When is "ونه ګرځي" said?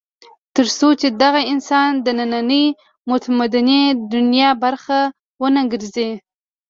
5.41-6.09